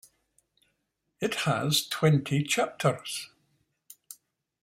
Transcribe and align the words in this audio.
It 1.19 1.35
has 1.45 1.85
twenty 1.87 2.41
chapters. 2.43 3.29